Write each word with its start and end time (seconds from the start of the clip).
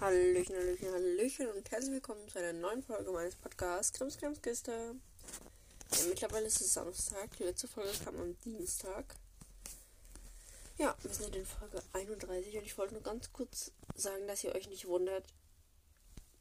Hallöchen, 0.00 0.54
Hallöchen, 0.54 0.92
Hallöchen 0.92 1.48
und 1.48 1.68
herzlich 1.72 1.94
willkommen 1.94 2.28
zu 2.28 2.38
einer 2.38 2.52
neuen 2.52 2.84
Folge 2.84 3.10
meines 3.10 3.34
Podcasts 3.34 3.92
Krimms, 3.92 4.16
Krimms, 4.16 4.40
Kiste. 4.40 4.94
Ja, 5.90 6.04
mittlerweile 6.08 6.46
ist 6.46 6.60
es 6.60 6.72
Samstag, 6.72 7.36
die 7.36 7.42
letzte 7.42 7.66
Folge 7.66 7.90
kam 8.04 8.14
am 8.16 8.40
Dienstag. 8.42 9.16
Ja, 10.76 10.94
wir 11.02 11.12
sind 11.12 11.34
in 11.34 11.44
Folge 11.44 11.82
31 11.94 12.58
und 12.58 12.64
ich 12.64 12.78
wollte 12.78 12.94
nur 12.94 13.02
ganz 13.02 13.32
kurz 13.32 13.72
sagen, 13.96 14.28
dass 14.28 14.44
ihr 14.44 14.54
euch 14.54 14.68
nicht 14.68 14.86
wundert. 14.86 15.24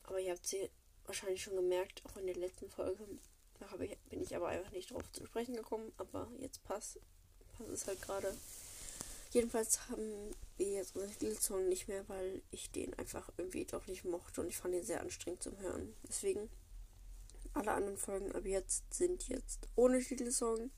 Aber 0.04 0.20
ihr 0.20 0.34
habt 0.34 0.46
sie 0.46 0.70
wahrscheinlich 1.08 1.42
schon 1.42 1.56
gemerkt, 1.56 2.04
auch 2.06 2.16
in 2.18 2.28
der 2.28 2.36
letzten 2.36 2.70
Folge. 2.70 3.08
Da 3.60 3.66
bin 3.76 4.22
ich 4.22 4.36
aber 4.36 4.50
einfach 4.50 4.72
nicht 4.72 4.92
drauf 4.92 5.12
zu 5.14 5.26
sprechen 5.26 5.56
gekommen, 5.56 5.92
aber 5.98 6.30
jetzt 6.38 6.64
passt, 6.64 7.00
passt 7.58 7.72
es 7.72 7.88
halt 7.88 8.04
gerade. 8.04 8.38
Jedenfalls 9.32 9.90
haben 9.90 10.32
wir 10.58 10.72
jetzt 10.72 10.96
unseren 10.96 11.12
Titelsong 11.12 11.68
nicht 11.68 11.88
mehr, 11.88 12.08
weil 12.08 12.42
ich 12.52 12.72
den 12.72 12.94
einfach 12.96 13.30
irgendwie 13.38 13.66
doch 13.66 13.86
nicht 13.88 14.06
mochte 14.06 14.42
und 14.42 14.48
ich 14.48 14.58
fand 14.58 14.74
ihn 14.74 14.84
sehr 14.84 15.02
anstrengend 15.02 15.44
zum 15.44 15.58
Hören. 15.60 15.94
Deswegen 16.08 16.50
alle 17.54 17.72
anderen 17.72 17.98
Folgen 17.98 18.32
ab 18.34 18.46
jetzt 18.46 18.94
sind 18.94 19.28
jetzt 19.28 19.68
ohne 19.76 20.00
Titelsong. 20.00 20.72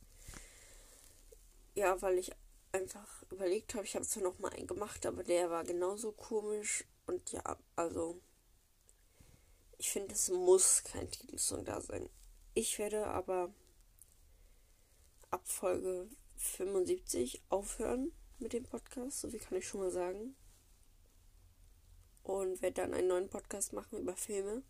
Ja, 1.76 2.02
weil 2.02 2.18
ich 2.18 2.32
einfach 2.72 3.24
überlegt 3.32 3.74
habe, 3.74 3.86
ich 3.86 3.96
habe 3.96 4.06
zwar 4.06 4.24
noch 4.24 4.40
mal 4.40 4.52
einen 4.54 4.68
gemacht, 4.68 5.06
aber 5.06 5.24
der 5.24 5.50
war 5.50 5.64
genauso 5.64 6.12
komisch 6.12 6.86
und 7.06 7.32
ja, 7.32 7.58
also 7.76 8.20
ich 9.78 9.90
finde, 9.92 10.14
es 10.14 10.30
muss 10.30 10.84
kein 10.84 11.10
Titelsong 11.10 11.66
da 11.66 11.82
sein. 11.82 12.10
Ich 12.54 12.78
werde 12.80 13.08
aber 13.08 13.54
ab 15.32 15.48
Folge 15.48 16.10
75 16.36 17.42
aufhören 17.50 18.12
mit 18.40 18.54
dem 18.54 18.64
Podcast, 18.64 19.22
so 19.22 19.32
wie 19.34 19.38
kann 19.38 19.58
ich 19.58 19.68
schon 19.68 19.82
mal 19.82 19.92
sagen. 19.92 20.36
Und 22.24 22.62
werde 22.62 22.82
dann 22.82 22.94
einen 22.94 23.08
neuen 23.08 23.30
Podcast 23.30 23.74
machen 23.74 24.00
über 24.00 24.16
Filme, 24.16 24.64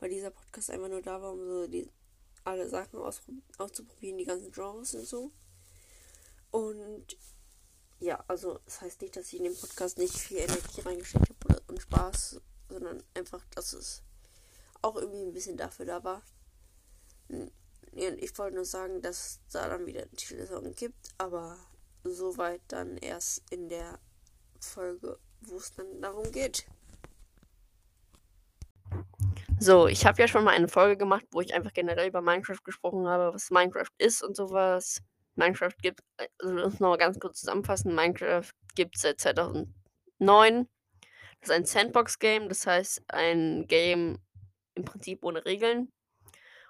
weil 0.00 0.10
dieser 0.10 0.30
Podcast 0.30 0.70
einfach 0.70 0.88
nur 0.88 1.02
da 1.02 1.20
war, 1.20 1.32
um 1.32 1.46
so 1.46 1.66
die, 1.66 1.90
alle 2.44 2.68
Sachen 2.68 3.00
auszuprobieren, 3.58 4.18
die 4.18 4.24
ganzen 4.24 4.52
Genres 4.52 4.94
und 4.94 5.04
so. 5.04 5.32
Und 6.50 7.16
ja, 8.00 8.24
also 8.28 8.58
das 8.64 8.80
heißt 8.80 9.02
nicht, 9.02 9.16
dass 9.16 9.26
ich 9.26 9.38
in 9.38 9.44
dem 9.44 9.56
Podcast 9.56 9.98
nicht 9.98 10.16
viel 10.16 10.38
Energie 10.38 10.80
reingesteckt 10.80 11.28
habe 11.28 11.62
und 11.66 11.82
Spaß, 11.82 12.40
sondern 12.68 13.02
einfach, 13.14 13.44
dass 13.54 13.72
es 13.72 14.02
auch 14.80 14.96
irgendwie 14.96 15.22
ein 15.22 15.32
bisschen 15.32 15.56
dafür 15.56 15.86
da 15.86 16.04
war. 16.04 16.22
Ich 17.92 18.38
wollte 18.38 18.54
nur 18.54 18.64
sagen, 18.64 19.02
dass 19.02 19.26
es 19.26 19.40
da 19.52 19.68
dann 19.68 19.86
wieder 19.86 20.02
einen 20.02 20.16
Titelsong 20.16 20.74
gibt, 20.74 21.08
aber 21.18 21.58
soweit 22.04 22.60
dann 22.68 22.96
erst 22.96 23.42
in 23.52 23.68
der 23.68 23.98
Folge, 24.60 25.18
wo 25.40 25.56
es 25.56 25.72
dann 25.72 26.00
darum 26.00 26.30
geht. 26.32 26.66
So, 29.60 29.88
ich 29.88 30.06
habe 30.06 30.20
ja 30.20 30.28
schon 30.28 30.44
mal 30.44 30.54
eine 30.54 30.68
Folge 30.68 30.96
gemacht, 30.96 31.24
wo 31.32 31.40
ich 31.40 31.52
einfach 31.52 31.72
generell 31.72 32.08
über 32.08 32.20
Minecraft 32.20 32.62
gesprochen 32.64 33.08
habe, 33.08 33.34
was 33.34 33.50
Minecraft 33.50 33.90
ist 33.98 34.22
und 34.22 34.36
sowas. 34.36 35.02
Minecraft 35.34 35.74
gibt, 35.82 36.00
also 36.38 36.64
uns 36.64 36.80
noch 36.80 36.90
mal 36.90 36.96
ganz 36.96 37.18
kurz 37.18 37.40
zusammenfassen, 37.40 37.94
Minecraft 37.94 38.50
gibt 38.74 38.96
es 38.96 39.02
seit 39.02 39.20
2009. 39.20 40.68
Das 41.40 41.48
ist 41.48 41.50
ein 41.50 41.64
Sandbox-Game, 41.64 42.48
das 42.48 42.66
heißt 42.66 43.02
ein 43.08 43.66
Game 43.66 44.18
im 44.74 44.84
Prinzip 44.84 45.24
ohne 45.24 45.44
Regeln. 45.44 45.92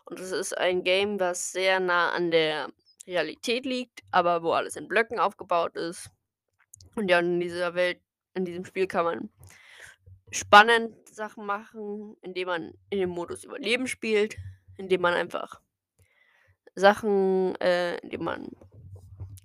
Und 0.04 0.20
es 0.20 0.32
ist 0.32 0.56
ein 0.56 0.82
Game, 0.82 1.20
was 1.20 1.52
sehr 1.52 1.80
nah 1.80 2.12
an 2.12 2.30
der 2.30 2.70
Realität 3.08 3.64
liegt, 3.64 4.02
aber 4.10 4.42
wo 4.42 4.52
alles 4.52 4.76
in 4.76 4.86
Blöcken 4.86 5.18
aufgebaut 5.18 5.76
ist. 5.76 6.10
Und 6.94 7.10
ja, 7.10 7.18
in 7.18 7.40
dieser 7.40 7.74
Welt, 7.74 8.00
in 8.34 8.44
diesem 8.44 8.64
Spiel 8.64 8.86
kann 8.86 9.04
man 9.04 9.30
spannend 10.30 10.94
Sachen 11.08 11.46
machen, 11.46 12.16
indem 12.20 12.48
man 12.48 12.74
in 12.90 13.00
dem 13.00 13.10
Modus 13.10 13.44
Überleben 13.44 13.86
spielt, 13.86 14.36
indem 14.76 15.00
man 15.00 15.14
einfach 15.14 15.60
Sachen, 16.74 17.56
äh, 17.56 17.96
indem 17.98 18.24
man 18.24 18.50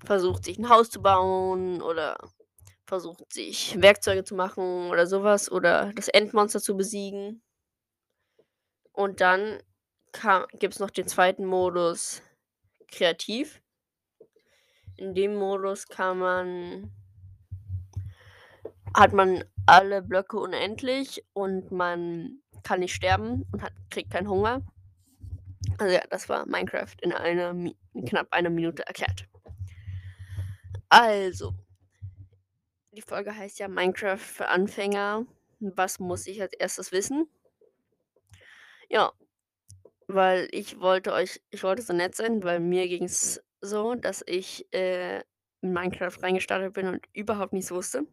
versucht, 0.06 0.44
sich 0.44 0.60
ein 0.60 0.70
Haus 0.70 0.90
zu 0.90 1.02
bauen 1.02 1.82
oder 1.82 2.18
versucht, 2.86 3.32
sich 3.32 3.82
Werkzeuge 3.82 4.26
zu 4.26 4.36
machen 4.36 4.90
oder 4.90 5.08
sowas 5.08 5.50
oder 5.50 5.92
das 5.96 6.10
Endmonster 6.10 6.62
zu 6.62 6.76
besiegen. 6.76 7.42
Und 8.92 9.22
dann 9.22 9.60
gibt 10.60 10.76
es 10.76 10.80
noch 10.80 10.92
den 10.92 11.08
zweiten 11.08 11.46
Modus, 11.46 12.22
kreativ. 12.94 13.63
In 14.98 15.14
dem 15.14 15.36
Modus 15.36 15.88
kann 15.88 16.20
man 16.20 16.92
hat 18.96 19.12
man 19.12 19.44
alle 19.66 20.02
Blöcke 20.02 20.38
unendlich 20.38 21.26
und 21.34 21.72
man 21.72 22.40
kann 22.64 22.80
nicht 22.80 22.94
sterben 22.94 23.46
und 23.52 23.62
hat, 23.64 23.74
kriegt 23.90 24.12
keinen 24.12 24.30
Hunger. 24.30 24.62
Also 25.78 25.96
ja, 25.96 26.04
das 26.10 26.30
war 26.30 26.46
Minecraft 26.46 26.96
in 27.02 27.12
einer 27.12 27.50
in 27.50 28.06
knapp 28.06 28.28
einer 28.32 28.50
Minute 28.50 28.86
erklärt. 28.86 29.28
Also, 30.90 31.54
die 32.92 33.02
Folge 33.02 33.36
heißt 33.36 33.60
ja 33.60 33.68
Minecraft 33.68 34.18
für 34.20 34.48
Anfänger. 34.48 35.26
Was 35.60 36.00
muss 36.00 36.28
ich 36.28 36.42
als 36.42 36.54
erstes 36.54 36.92
wissen? 36.92 37.28
Ja, 38.90 39.12
weil 40.08 40.48
ich 40.52 40.80
wollte 40.80 41.14
euch 41.14 41.42
ich 41.50 41.64
wollte 41.64 41.82
so 41.82 41.94
nett 41.94 42.16
sein, 42.16 42.44
weil 42.44 42.60
mir 42.60 42.88
ging 42.88 43.06
es 43.06 43.42
so, 43.64 43.96
dass 43.96 44.24
ich, 44.28 44.72
äh, 44.74 45.24
in 45.62 45.74
Minecraft 45.74 46.22
reingestartet 46.22 46.74
bin 46.74 46.88
und 46.88 47.06
überhaupt 47.14 47.54
nichts 47.54 47.72
wusste. 47.72 48.06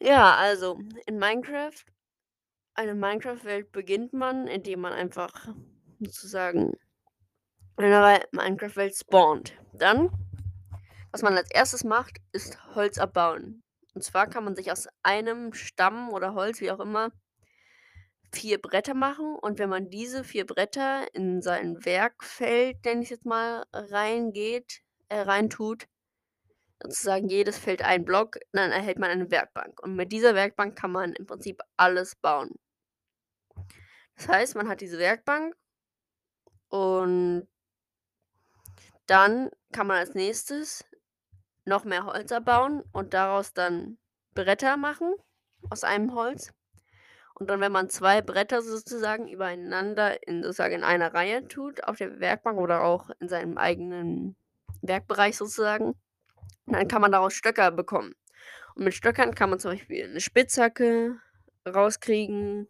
Ja, 0.00 0.34
also, 0.36 0.80
in 1.06 1.18
Minecraft 1.18 1.84
eine 2.74 2.94
Minecraft-Welt 2.94 3.72
beginnt 3.72 4.12
man, 4.12 4.46
indem 4.46 4.80
man 4.80 4.92
einfach 4.92 5.48
sozusagen 5.98 6.72
in 7.76 7.84
einer 7.84 8.24
Minecraft-Welt 8.32 8.96
spawnt. 8.96 9.54
Dann, 9.74 10.10
was 11.12 11.22
man 11.22 11.36
als 11.36 11.50
erstes 11.50 11.84
macht, 11.84 12.18
ist 12.32 12.58
Holz 12.74 12.98
abbauen. 12.98 13.62
Und 13.94 14.02
zwar 14.02 14.28
kann 14.28 14.44
man 14.44 14.54
sich 14.56 14.72
aus 14.72 14.88
einem 15.02 15.52
Stamm 15.52 16.10
oder 16.10 16.34
Holz, 16.34 16.60
wie 16.60 16.70
auch 16.70 16.80
immer 16.80 17.10
vier 18.32 18.60
Bretter 18.60 18.94
machen 18.94 19.36
und 19.36 19.58
wenn 19.58 19.68
man 19.68 19.90
diese 19.90 20.24
vier 20.24 20.46
Bretter 20.46 21.12
in 21.14 21.42
sein 21.42 21.84
Werkfeld, 21.84 22.84
nenne 22.84 23.02
ich 23.02 23.10
jetzt 23.10 23.26
mal, 23.26 23.64
reingeht, 23.72 24.82
äh, 25.08 25.20
reintut, 25.20 25.86
sozusagen 26.82 27.28
jedes 27.28 27.58
Feld 27.58 27.82
ein 27.82 28.04
Block, 28.04 28.38
dann 28.52 28.70
erhält 28.70 28.98
man 28.98 29.10
eine 29.10 29.30
Werkbank. 29.30 29.82
Und 29.82 29.96
mit 29.96 30.12
dieser 30.12 30.34
Werkbank 30.34 30.76
kann 30.78 30.92
man 30.92 31.12
im 31.14 31.26
Prinzip 31.26 31.60
alles 31.76 32.16
bauen. 32.16 32.54
Das 34.16 34.28
heißt, 34.28 34.54
man 34.54 34.68
hat 34.68 34.80
diese 34.80 34.98
Werkbank 34.98 35.54
und 36.68 37.48
dann 39.06 39.50
kann 39.72 39.86
man 39.86 39.98
als 39.98 40.14
nächstes 40.14 40.84
noch 41.64 41.84
mehr 41.84 42.04
Holz 42.04 42.30
erbauen 42.30 42.82
und 42.92 43.12
daraus 43.14 43.52
dann 43.52 43.98
Bretter 44.34 44.76
machen 44.76 45.14
aus 45.68 45.84
einem 45.84 46.14
Holz. 46.14 46.52
Und 47.40 47.48
dann, 47.48 47.60
wenn 47.60 47.72
man 47.72 47.88
zwei 47.88 48.20
Bretter 48.20 48.60
sozusagen 48.60 49.26
übereinander 49.26 50.28
in, 50.28 50.42
sozusagen 50.42 50.74
in 50.74 50.84
einer 50.84 51.14
Reihe 51.14 51.48
tut, 51.48 51.82
auf 51.84 51.96
der 51.96 52.20
Werkbank 52.20 52.58
oder 52.58 52.84
auch 52.84 53.08
in 53.18 53.30
seinem 53.30 53.56
eigenen 53.56 54.36
Werkbereich 54.82 55.38
sozusagen, 55.38 55.94
dann 56.66 56.86
kann 56.86 57.00
man 57.00 57.12
daraus 57.12 57.32
Stöcker 57.32 57.70
bekommen. 57.70 58.14
Und 58.74 58.84
mit 58.84 58.92
Stöckern 58.92 59.34
kann 59.34 59.48
man 59.48 59.58
zum 59.58 59.70
Beispiel 59.70 60.04
eine 60.04 60.20
Spitzhacke 60.20 61.18
rauskriegen, 61.66 62.68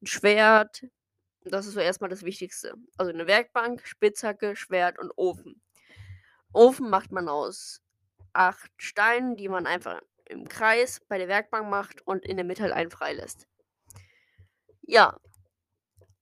ein 0.00 0.06
Schwert. 0.06 0.86
Das 1.44 1.66
ist 1.66 1.74
so 1.74 1.80
erstmal 1.80 2.08
das 2.08 2.22
Wichtigste. 2.22 2.76
Also 2.96 3.12
eine 3.12 3.26
Werkbank, 3.26 3.86
Spitzhacke, 3.86 4.56
Schwert 4.56 4.98
und 4.98 5.12
Ofen. 5.16 5.60
Ofen 6.54 6.88
macht 6.88 7.12
man 7.12 7.28
aus 7.28 7.82
acht 8.32 8.70
Steinen, 8.78 9.36
die 9.36 9.50
man 9.50 9.66
einfach 9.66 10.00
im 10.24 10.48
Kreis 10.48 10.98
bei 11.08 11.18
der 11.18 11.28
Werkbank 11.28 11.68
macht 11.68 12.00
und 12.06 12.24
in 12.24 12.38
der 12.38 12.46
Mitte 12.46 12.62
halt 12.62 12.72
einen 12.72 12.90
freilässt. 12.90 13.46
Ja. 14.88 15.20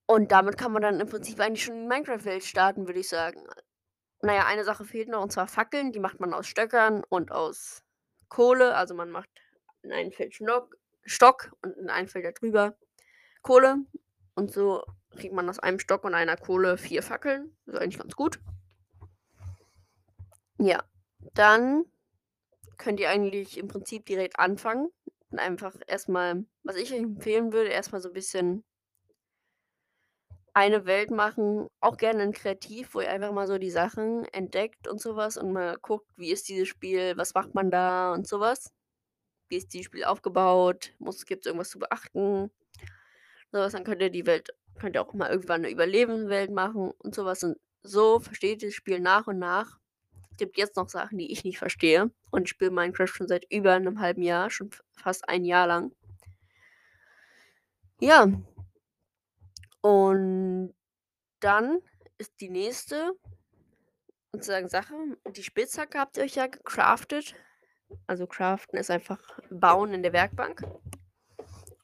Und 0.07 0.33
damit 0.33 0.59
kann 0.59 0.73
man 0.73 0.83
dann 0.83 1.01
im 1.01 1.09
Prinzip 1.09 1.39
eigentlich 1.41 1.65
schon 1.65 1.77
in 1.77 1.89
Minecraft-Welt 1.89 2.45
starten, 2.45 2.87
würde 2.87 2.99
ich 2.99 3.09
sagen. 3.09 3.45
Naja, 4.23 4.45
eine 4.47 4.65
Sache 4.65 4.85
fehlt 4.85 5.09
noch, 5.09 5.23
und 5.23 5.33
zwar 5.33 5.47
Fackeln. 5.47 5.93
Die 5.93 6.01
macht 6.01 6.19
man 6.19 6.35
aus 6.35 6.49
Stöckern 6.49 7.05
und 7.09 7.31
aus 7.31 7.85
Kohle. 8.29 8.75
Also 8.75 8.95
man 8.95 9.11
macht 9.11 9.31
in 9.83 9.93
einem 9.93 10.11
Feld 10.11 10.35
Stock, 10.35 10.77
Stock 11.05 11.53
und 11.63 11.77
in 11.77 11.91
einem 11.91 12.09
Feld 12.09 12.25
darüber 12.25 12.77
Kohle. 13.43 13.77
Und 14.35 14.53
so 14.53 14.85
kriegt 15.17 15.33
man 15.33 15.49
aus 15.49 15.61
einem 15.61 15.79
Stock 15.79 16.03
und 16.03 16.15
einer 16.15 16.37
Kohle 16.37 16.77
vier 16.77 17.05
Fackeln. 17.05 17.57
Das 17.67 17.77
ist 17.77 17.81
eigentlich 17.81 17.99
ganz 17.99 18.17
gut. 18.17 18.41
Ja, 20.59 20.83
dann 21.35 21.85
könnt 22.79 22.99
ihr 22.99 23.11
eigentlich 23.11 23.59
im 23.59 23.69
Prinzip 23.69 24.07
direkt 24.07 24.41
anfangen 24.41 24.91
und 25.31 25.39
einfach 25.39 25.75
erstmal, 25.87 26.45
was 26.63 26.77
ich 26.77 26.93
empfehlen 26.93 27.53
würde, 27.53 27.71
erstmal 27.71 28.01
so 28.01 28.09
ein 28.09 28.15
bisschen 28.15 28.65
eine 30.55 30.87
Welt 30.87 31.11
machen, 31.11 31.69
auch 31.81 31.99
gerne 31.99 32.23
in 32.23 32.33
kreativ, 32.33 32.95
wo 32.95 33.01
ihr 33.01 33.11
einfach 33.11 33.33
mal 33.33 33.47
so 33.47 33.59
die 33.59 33.71
Sachen 33.71 34.25
entdeckt 34.33 34.89
und 34.89 35.01
sowas 35.01 35.37
und 35.37 35.53
mal 35.53 35.77
guckt, 35.83 36.07
wie 36.17 36.31
ist 36.33 36.49
dieses 36.49 36.69
Spiel, 36.69 37.17
was 37.17 37.35
macht 37.35 37.55
man 37.55 37.71
da 37.71 38.13
und 38.13 38.27
sowas. 38.27 38.73
wie 39.49 39.57
ist 39.59 39.73
dieses 39.75 39.87
Spiel 39.87 40.05
aufgebaut, 40.05 40.95
gibt 41.27 41.43
es 41.43 41.47
irgendwas 41.47 41.71
zu 41.71 41.79
beachten. 41.79 42.51
So 43.53 43.69
dann 43.69 43.85
könnt 43.85 44.03
ihr 44.03 44.11
die 44.11 44.27
Welt 44.27 44.51
könnt 44.79 44.97
ihr 44.97 45.03
auch 45.03 45.13
mal 45.15 45.31
irgendwann 45.31 45.63
eine 45.65 45.71
Überlebenswelt 45.71 46.51
machen 46.51 46.93
und 46.99 47.15
sowas. 47.15 47.43
Und 47.45 47.57
so 47.83 48.21
versteht 48.21 48.63
ihr 48.63 48.69
das 48.69 48.75
Spiel 48.75 49.01
nach 49.01 49.27
und 49.27 49.39
nach. 49.39 49.79
Gibt 50.37 50.59
jetzt 50.59 50.77
noch 50.77 50.89
Sachen, 50.89 51.19
die 51.19 51.33
ich 51.33 51.45
nicht 51.45 51.59
verstehe. 51.59 52.11
Und 52.31 52.43
ich 52.43 52.51
spiele 52.51 52.71
Minecraft 52.71 53.09
schon 53.09 53.29
seit 53.29 53.51
über 53.51 53.73
einem 53.73 54.01
halben 54.01 54.23
Jahr, 54.23 54.51
schon 54.51 54.71
fast 54.93 55.29
ein 55.29 55.45
Jahr 55.45 55.67
lang. 55.67 55.93
Ja. 58.01 58.27
Und 59.81 60.75
dann 61.41 61.79
ist 62.19 62.41
die 62.41 62.51
nächste 62.51 63.13
sozusagen 64.33 64.69
Sache. 64.69 64.95
Die 65.31 65.43
Spitzhacke 65.43 65.99
habt 65.99 66.17
ihr 66.17 66.25
euch 66.25 66.35
ja 66.35 66.47
gecraftet. 66.47 67.35
Also 68.07 68.27
craften 68.27 68.79
ist 68.79 68.91
einfach 68.91 69.21
bauen 69.51 69.95
in 69.95 70.03
der 70.03 70.13
Werkbank. 70.13 70.63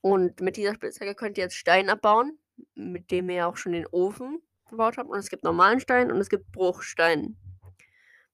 Und 0.00 0.40
mit 0.40 0.56
dieser 0.56 0.74
Spitzhacke 0.74 1.14
könnt 1.14 1.38
ihr 1.38 1.44
jetzt 1.44 1.56
Stein 1.56 1.88
abbauen, 1.88 2.38
mit 2.74 3.10
dem 3.10 3.30
ihr 3.30 3.46
auch 3.46 3.56
schon 3.56 3.72
den 3.72 3.86
Ofen 3.86 4.42
gebaut 4.68 4.98
habt. 4.98 5.08
Und 5.08 5.18
es 5.18 5.30
gibt 5.30 5.44
normalen 5.44 5.80
Stein 5.80 6.10
und 6.10 6.18
es 6.18 6.28
gibt 6.28 6.50
Bruchstein. 6.52 7.36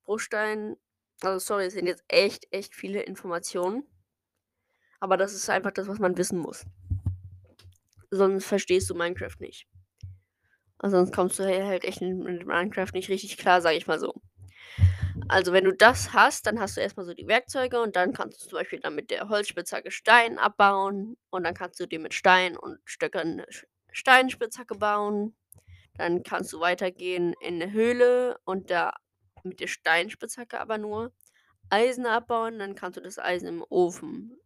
Bruchstein, 0.09 0.79
also 1.21 1.39
sorry, 1.39 1.67
es 1.67 1.75
sind 1.75 1.87
jetzt 1.87 2.03
echt, 2.09 2.51
echt 2.51 2.75
viele 2.75 3.03
Informationen. 3.03 3.87
Aber 5.01 5.19
das 5.19 5.35
ist 5.35 5.51
einfach 5.51 5.71
das, 5.71 5.87
was 5.87 5.99
man 5.99 6.17
wissen 6.17 6.39
muss. 6.39 6.65
Sonst 8.11 8.47
verstehst 8.47 8.89
du 8.89 8.95
Minecraft 8.95 9.37
nicht. 9.39 9.69
Also 10.79 10.97
sonst 10.97 11.15
kommst 11.15 11.39
du 11.39 11.45
halt 11.45 11.85
echt 11.85 12.01
in 12.01 12.21
Minecraft 12.21 12.93
nicht 12.95 13.11
richtig 13.11 13.37
klar, 13.37 13.61
sag 13.61 13.75
ich 13.75 13.87
mal 13.87 14.01
so. 14.01 14.15
Also 15.29 15.53
wenn 15.53 15.65
du 15.65 15.75
das 15.75 16.15
hast, 16.15 16.47
dann 16.47 16.59
hast 16.59 16.79
du 16.79 16.81
erstmal 16.81 17.05
so 17.05 17.13
die 17.13 17.29
Werkzeuge 17.29 17.79
und 17.79 17.95
dann 17.95 18.15
kannst 18.15 18.43
du 18.43 18.49
zum 18.49 18.59
Beispiel 18.59 18.81
dann 18.81 18.95
mit 18.95 19.11
der 19.11 19.29
Holzspitzhacke 19.29 19.91
Stein 19.91 20.39
abbauen 20.39 21.19
und 21.29 21.45
dann 21.45 21.53
kannst 21.53 21.79
du 21.81 21.87
dir 21.87 21.99
mit 21.99 22.15
Stein 22.15 22.57
und 22.57 22.79
Stöckern 22.87 23.43
Steinspitzhacke 23.93 24.75
bauen. 24.75 25.37
Dann 25.99 26.23
kannst 26.23 26.51
du 26.55 26.61
weitergehen 26.61 27.35
in 27.41 27.61
eine 27.61 27.73
Höhle 27.73 28.39
und 28.45 28.71
da 28.71 28.95
mit 29.49 29.61
der 29.61 29.67
Steinspitzhacke 29.67 30.61
aber 30.61 30.79
nur 30.79 31.13
Eisen 31.71 32.07
abbauen. 32.07 32.59
Dann 32.59 32.75
kannst 32.75 32.97
du 32.97 33.01
das 33.01 33.19
Eisen 33.19 33.49
im 33.49 33.65
Ofen 33.69 34.39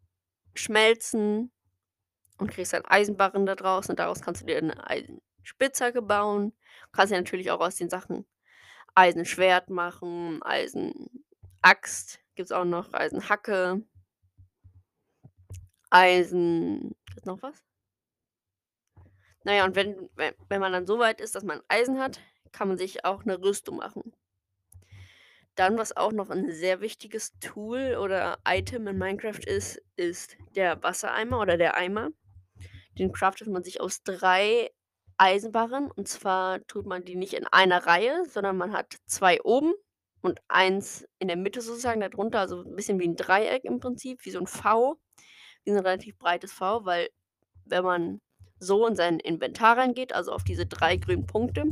schmelzen 0.55 1.53
und 2.39 2.51
kriegst 2.51 2.73
dann 2.73 2.85
Eisenbarren 2.85 3.47
da 3.47 3.55
draus 3.55 3.89
und 3.89 3.99
daraus 3.99 4.21
kannst 4.21 4.43
du 4.43 4.47
dir 4.47 4.59
eine 4.59 4.87
Eisenspitzhacke 4.87 6.03
bauen. 6.03 6.51
Du 6.51 6.91
kannst 6.93 7.13
ja 7.13 7.19
natürlich 7.19 7.51
auch 7.51 7.61
aus 7.61 7.77
den 7.77 7.91
Sachen 7.91 8.27
Eisenschwert 8.95 9.71
machen, 9.71 10.43
Eisenaxt 10.43 12.21
gibt 12.35 12.47
es 12.47 12.53
auch 12.53 12.65
noch, 12.65 12.93
Eisenhacke, 12.93 13.83
Eisen. 15.91 16.95
Ist 17.17 17.27
noch 17.27 17.43
was? 17.43 17.63
Naja, 19.45 19.65
und 19.65 19.75
wenn, 19.75 20.09
wenn 20.17 20.61
man 20.61 20.73
dann 20.73 20.87
so 20.87 20.99
weit 20.99 21.21
ist, 21.21 21.35
dass 21.35 21.45
man 21.45 21.61
Eisen 21.69 21.99
hat, 21.99 22.21
kann 22.53 22.69
man 22.69 22.79
sich 22.79 23.05
auch 23.05 23.23
eine 23.23 23.41
Rüstung 23.41 23.77
machen. 23.77 24.13
Dann, 25.55 25.77
was 25.77 25.97
auch 25.97 26.13
noch 26.13 26.31
ein 26.31 26.51
sehr 26.51 26.81
wichtiges 26.81 27.39
Tool 27.41 27.97
oder 28.01 28.39
Item 28.47 28.87
in 28.87 28.99
Minecraft 28.99 29.45
ist, 29.47 29.83
ist 29.97 30.37
der 30.57 30.83
Wassereimer 30.83 31.41
oder 31.41 31.57
der 31.57 31.77
Eimer. 31.77 32.11
Den 32.99 33.13
craftet 33.13 33.49
man 33.49 33.63
sich 33.63 33.81
aus 33.81 34.03
drei 34.03 34.71
Eisenbarren. 35.19 35.91
Und 35.91 36.09
zwar 36.09 36.67
tut 36.67 36.87
man 36.87 37.05
die 37.05 37.17
nicht 37.17 37.35
in 37.35 37.47
einer 37.47 37.87
Reihe, 37.87 38.25
sondern 38.29 38.57
man 38.57 38.73
hat 38.73 38.97
zwei 39.07 39.43
oben 39.43 39.73
und 40.23 40.41
eins 40.49 41.07
in 41.19 41.29
der 41.29 41.37
Mitte 41.37 41.61
sozusagen 41.61 42.01
darunter, 42.01 42.41
also 42.41 42.63
ein 42.63 42.77
bisschen 42.77 42.99
wie 42.99 43.09
ein 43.09 43.17
Dreieck 43.17 43.65
im 43.65 43.81
Prinzip, 43.81 44.25
wie 44.25 44.31
so 44.31 44.39
ein 44.39 44.47
V, 44.47 44.97
wie 45.65 45.71
so 45.71 45.77
ein 45.77 45.85
relativ 45.85 46.17
breites 46.17 46.53
V, 46.53 46.85
weil 46.85 47.09
wenn 47.65 47.85
man 47.85 48.21
so 48.59 48.87
in 48.87 48.95
sein 48.95 49.19
Inventar 49.19 49.77
reingeht, 49.77 50.15
also 50.15 50.33
auf 50.33 50.45
diese 50.45 50.67
drei 50.67 50.97
grünen 50.97 51.27
Punkte. 51.27 51.65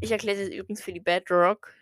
Ich 0.00 0.10
erkläre 0.10 0.40
das 0.40 0.48
übrigens 0.48 0.82
für 0.82 0.92
die 0.92 1.00
Bedrock, 1.00 1.74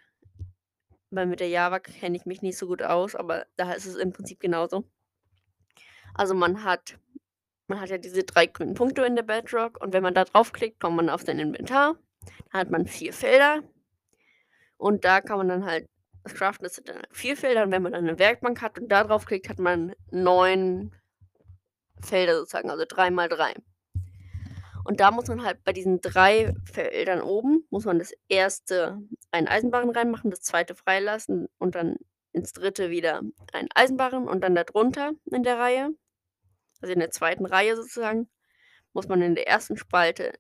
weil 1.10 1.26
mit 1.26 1.40
der 1.40 1.48
Java 1.48 1.78
kenne 1.78 2.16
ich 2.16 2.26
mich 2.26 2.42
nicht 2.42 2.58
so 2.58 2.66
gut 2.66 2.82
aus, 2.82 3.14
aber 3.14 3.46
da 3.56 3.72
ist 3.72 3.86
es 3.86 3.96
im 3.96 4.12
Prinzip 4.12 4.40
genauso. 4.40 4.84
Also 6.14 6.34
man 6.34 6.64
hat 6.64 6.98
man 7.68 7.80
hat 7.80 7.90
ja 7.90 7.98
diese 7.98 8.22
drei 8.24 8.46
grünen 8.46 8.74
Punkte 8.74 9.04
in 9.04 9.16
der 9.16 9.22
Bedrock 9.22 9.80
und 9.82 9.92
wenn 9.92 10.02
man 10.02 10.14
da 10.14 10.24
draufklickt, 10.24 10.80
kommt 10.80 10.96
man 10.96 11.10
auf 11.10 11.22
sein 11.22 11.38
Inventar. 11.38 11.96
Da 12.52 12.58
hat 12.60 12.70
man 12.70 12.86
vier 12.86 13.12
Felder 13.12 13.62
und 14.76 15.04
da 15.04 15.20
kann 15.20 15.38
man 15.38 15.48
dann 15.48 15.64
halt 15.64 15.88
das 16.22 16.34
craften, 16.34 16.64
das 16.64 16.74
sind 16.76 16.88
dann 16.88 17.02
vier 17.12 17.36
Felder 17.36 17.62
und 17.62 17.70
wenn 17.70 17.82
man 17.82 17.92
dann 17.92 18.06
eine 18.06 18.18
Werkbank 18.18 18.62
hat 18.62 18.78
und 18.78 18.88
da 18.88 19.04
draufklickt, 19.04 19.48
hat 19.48 19.58
man 19.58 19.94
neun 20.10 20.92
Felder 22.02 22.36
sozusagen, 22.36 22.70
also 22.70 22.84
drei 22.86 23.10
mal 23.10 23.28
drei. 23.28 23.54
Und 24.86 25.00
da 25.00 25.10
muss 25.10 25.26
man 25.28 25.42
halt 25.42 25.64
bei 25.64 25.72
diesen 25.72 26.00
drei 26.00 26.54
Feldern 26.64 27.20
oben, 27.20 27.66
muss 27.70 27.84
man 27.84 27.98
das 27.98 28.12
erste 28.28 28.98
einen 29.30 29.48
Eisenbarren 29.48 29.90
reinmachen, 29.90 30.30
das 30.30 30.42
zweite 30.42 30.74
freilassen 30.74 31.48
und 31.58 31.74
dann 31.74 31.96
ins 32.32 32.52
dritte 32.52 32.90
wieder 32.90 33.22
einen 33.52 33.68
Eisenbarren 33.74 34.28
und 34.28 34.42
dann 34.42 34.54
darunter 34.54 35.12
in 35.24 35.42
der 35.42 35.58
Reihe 35.58 35.90
also 36.80 36.92
in 36.92 37.00
der 37.00 37.10
zweiten 37.10 37.46
Reihe 37.46 37.76
sozusagen, 37.76 38.28
muss 38.92 39.08
man 39.08 39.22
in 39.22 39.34
der 39.34 39.48
ersten 39.48 39.76
Spalte 39.76 40.38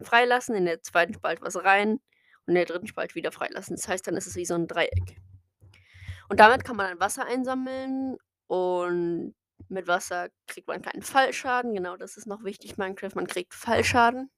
freilassen, 0.00 0.54
in 0.54 0.64
der 0.64 0.82
zweiten 0.82 1.14
Spalte 1.14 1.42
was 1.42 1.62
rein 1.62 1.92
und 1.92 2.48
in 2.48 2.54
der 2.54 2.64
dritten 2.64 2.86
Spalte 2.86 3.14
wieder 3.14 3.32
freilassen. 3.32 3.76
Das 3.76 3.88
heißt, 3.88 4.06
dann 4.06 4.16
ist 4.16 4.26
es 4.26 4.36
wie 4.36 4.44
so 4.44 4.54
ein 4.54 4.66
Dreieck. 4.66 5.20
Und 6.28 6.40
damit 6.40 6.64
kann 6.64 6.76
man 6.76 6.88
dann 6.88 7.00
Wasser 7.00 7.26
einsammeln 7.26 8.16
und 8.46 9.34
mit 9.68 9.86
Wasser 9.86 10.28
kriegt 10.46 10.68
man 10.68 10.82
keinen 10.82 11.02
Fallschaden. 11.02 11.74
Genau, 11.74 11.96
das 11.96 12.16
ist 12.16 12.26
noch 12.26 12.44
wichtig, 12.44 12.76
Minecraft. 12.78 13.14
Man 13.14 13.26
kriegt 13.26 13.54
Fallschaden. 13.54 14.30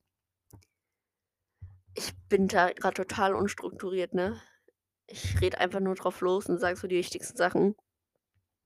Ich 1.94 2.12
bin 2.28 2.48
da 2.48 2.72
gerade 2.72 2.94
total 2.94 3.34
unstrukturiert, 3.34 4.14
ne? 4.14 4.40
Ich 5.06 5.40
rede 5.40 5.58
einfach 5.58 5.80
nur 5.80 5.94
drauf 5.94 6.20
los 6.20 6.48
und 6.48 6.58
sage 6.58 6.76
so 6.76 6.88
die 6.88 6.96
wichtigsten 6.96 7.36
Sachen. 7.36 7.76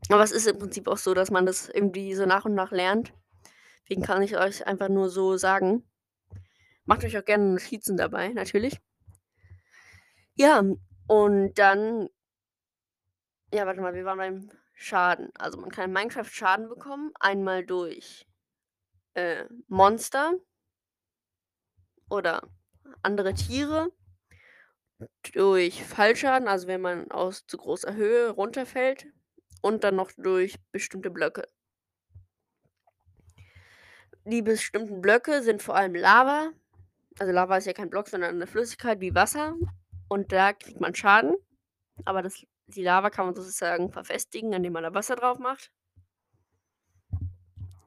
Aber 0.08 0.22
es 0.22 0.32
ist 0.32 0.46
im 0.46 0.58
Prinzip 0.58 0.88
auch 0.88 0.96
so, 0.96 1.12
dass 1.12 1.30
man 1.30 1.44
das 1.44 1.68
irgendwie 1.68 2.14
so 2.14 2.24
nach 2.24 2.44
und 2.44 2.54
nach 2.54 2.70
lernt. 2.70 3.12
Deswegen 3.82 4.02
kann 4.02 4.22
ich 4.22 4.36
euch 4.36 4.66
einfach 4.66 4.88
nur 4.88 5.10
so 5.10 5.36
sagen. 5.36 5.84
Macht 6.84 7.04
euch 7.04 7.18
auch 7.18 7.24
gerne 7.24 7.44
Notizen 7.44 7.96
dabei, 7.96 8.28
natürlich. 8.28 8.78
Ja, 10.34 10.62
und 11.06 11.54
dann. 11.58 12.08
Ja, 13.52 13.66
warte 13.66 13.80
mal, 13.80 13.94
wir 13.94 14.04
waren 14.04 14.18
beim 14.18 14.50
Schaden. 14.80 15.30
Also 15.38 15.58
man 15.58 15.70
kann 15.70 15.86
in 15.86 15.92
Minecraft 15.92 16.30
Schaden 16.30 16.68
bekommen. 16.68 17.10
Einmal 17.18 17.66
durch 17.66 18.26
äh, 19.14 19.44
Monster 19.66 20.34
oder 22.08 22.48
andere 23.02 23.34
Tiere. 23.34 23.90
Durch 25.32 25.84
Fallschaden, 25.84 26.48
also 26.48 26.66
wenn 26.66 26.80
man 26.80 27.10
aus 27.10 27.46
zu 27.46 27.56
großer 27.56 27.94
Höhe 27.94 28.30
runterfällt, 28.30 29.06
und 29.60 29.84
dann 29.84 29.96
noch 29.96 30.12
durch 30.16 30.56
bestimmte 30.72 31.10
Blöcke. 31.10 31.48
Die 34.24 34.42
bestimmten 34.42 35.00
Blöcke 35.00 35.42
sind 35.42 35.62
vor 35.62 35.74
allem 35.74 35.94
Lava. 35.94 36.52
Also 37.18 37.32
Lava 37.32 37.56
ist 37.56 37.66
ja 37.66 37.72
kein 37.72 37.90
Block, 37.90 38.08
sondern 38.08 38.34
eine 38.34 38.46
Flüssigkeit 38.46 39.00
wie 39.00 39.14
Wasser. 39.14 39.56
Und 40.08 40.32
da 40.32 40.52
kriegt 40.52 40.80
man 40.80 40.94
Schaden. 40.94 41.34
Aber 42.04 42.22
das, 42.22 42.46
die 42.68 42.82
Lava 42.82 43.10
kann 43.10 43.26
man 43.26 43.34
sozusagen 43.34 43.90
verfestigen, 43.90 44.52
indem 44.52 44.74
man 44.74 44.82
da 44.82 44.94
Wasser 44.94 45.16
drauf 45.16 45.38
macht. 45.38 45.72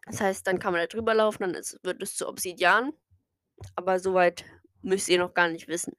Das 0.06 0.20
heißt, 0.20 0.46
dann 0.46 0.60
kann 0.60 0.74
man 0.74 0.82
da 0.82 0.88
drüber 0.88 1.14
laufen, 1.14 1.44
dann 1.44 1.54
ist, 1.54 1.80
wird 1.84 2.02
es 2.02 2.16
zu 2.16 2.28
Obsidian. 2.28 2.92
Aber 3.76 4.00
soweit 4.00 4.44
müsst 4.82 5.08
ihr 5.08 5.20
noch 5.20 5.34
gar 5.34 5.48
nicht 5.48 5.68
wissen. 5.68 5.96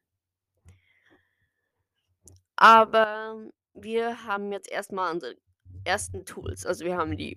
Aber 2.56 3.50
wir 3.72 4.24
haben 4.24 4.52
jetzt 4.52 4.70
erstmal 4.70 5.12
unsere 5.12 5.36
ersten 5.84 6.24
Tools. 6.24 6.66
Also 6.66 6.84
wir 6.84 6.96
haben 6.96 7.16
die 7.16 7.36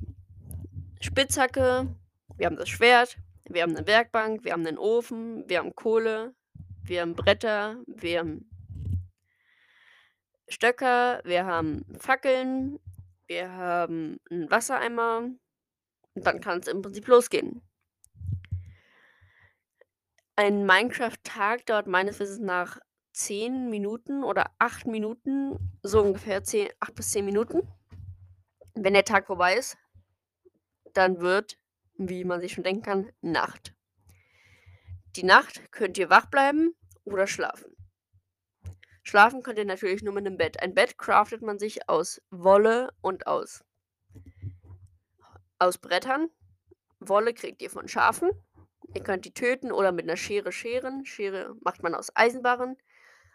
Spitzhacke, 1.00 1.96
wir 2.36 2.46
haben 2.46 2.58
das 2.58 2.70
Schwert, 2.70 3.18
wir 3.48 3.62
haben 3.62 3.76
eine 3.76 3.88
Werkbank, 3.88 4.44
wir 4.44 4.54
haben 4.54 4.66
einen 4.66 4.78
Ofen, 4.78 5.48
wir 5.48 5.60
haben 5.60 5.76
Kohle, 5.76 6.34
wir 6.84 7.02
haben 7.02 7.16
Bretter, 7.16 7.84
wir 7.88 8.20
haben 8.20 8.50
Stöcker, 10.48 11.22
wir 11.24 11.46
haben 11.46 11.86
Fackeln, 12.00 12.80
wir 13.28 13.52
haben 13.52 14.20
einen 14.30 14.50
Wassereimer 14.52 15.30
und 16.14 16.26
dann 16.26 16.40
kann 16.40 16.60
es 16.60 16.68
im 16.68 16.82
Prinzip 16.82 17.08
losgehen. 17.08 17.62
Ein 20.36 20.66
Minecraft-Tag 20.66 21.66
dauert 21.66 21.88
meines 21.88 22.20
Wissens 22.20 22.40
nach 22.40 22.80
10 23.14 23.70
Minuten 23.70 24.24
oder 24.24 24.52
8 24.60 24.86
Minuten, 24.86 25.58
so 25.82 26.02
ungefähr 26.02 26.44
10, 26.44 26.70
8 26.80 26.96
bis 26.96 27.12
10 27.12 27.26
Minuten. 27.26 27.68
Wenn 28.74 28.94
der 28.94 29.06
Tag 29.06 29.28
vorbei 29.28 29.56
ist, 29.56 29.78
dann 30.94 31.22
wird, 31.22 31.58
wie 31.98 32.26
man 32.26 32.42
sich 32.42 32.54
schon 32.54 32.66
denken 32.66 32.84
kann, 32.84 33.12
Nacht. 33.22 33.74
Die 35.16 35.24
Nacht 35.24 35.72
könnt 35.72 35.98
ihr 35.98 36.10
wach 36.10 36.26
bleiben 36.26 36.76
oder 37.06 37.26
schlafen. 37.26 37.75
Schlafen 39.08 39.44
könnt 39.44 39.60
ihr 39.60 39.66
natürlich 39.66 40.04
nur 40.04 40.14
mit 40.14 40.26
einem 40.26 40.38
Bett. 40.38 40.62
Ein 40.62 40.74
Bett 40.74 40.98
craftet 40.98 41.42
man 41.42 41.60
sich 41.60 41.88
aus 41.88 42.22
Wolle 42.32 42.92
und 43.02 43.28
aus 43.28 43.64
aus 45.60 45.78
Brettern. 45.78 46.30
Wolle 47.00 47.34
kriegt 47.34 47.62
ihr 47.62 47.70
von 47.70 47.88
Schafen. 47.88 48.32
Ihr 48.94 49.04
könnt 49.04 49.26
die 49.26 49.34
töten 49.34 49.72
oder 49.72 49.92
mit 49.92 50.06
einer 50.06 50.18
Schere 50.18 50.52
scheren. 50.52 51.06
Schere 51.06 51.56
macht 51.62 51.84
man 51.84 51.96
aus 51.96 52.12
Eisenbarren. 52.16 52.78